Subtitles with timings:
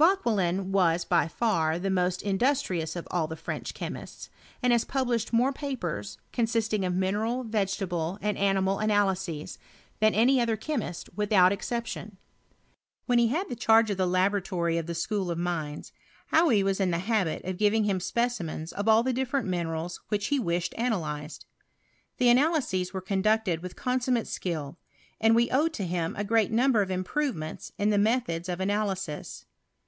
[0.00, 4.30] Vauquelin was by far the most industrious of all the French chemists,
[4.62, 9.58] and has published more papers, consisting of mineral, vegetable, and animal analyses,
[9.98, 12.16] than any other chemist without exception.
[13.06, 15.90] When he had the charge of the laboratory of the School of Mines,
[16.32, 19.98] Hauy was in the habit of giving him speci mens of all the different minerals
[20.10, 21.44] which he wished analyzed.
[22.18, 24.78] The analyses were conducted with con summate skill,
[25.20, 29.44] and we owe to htm a great number of improvements in the methods of analysis.